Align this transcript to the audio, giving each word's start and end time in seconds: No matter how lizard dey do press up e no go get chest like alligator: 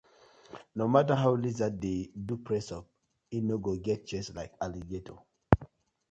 No 0.73 0.87
matter 0.93 1.13
how 1.21 1.31
lizard 1.45 1.79
dey 1.79 2.09
do 2.27 2.35
press 2.47 2.67
up 2.77 2.85
e 3.29 3.37
no 3.47 3.55
go 3.59 3.73
get 3.85 3.99
chest 4.07 4.33
like 4.35 4.53
alligator: 4.63 5.19